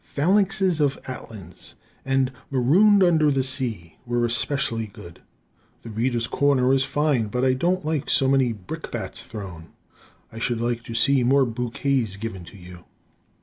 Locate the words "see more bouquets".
10.95-12.15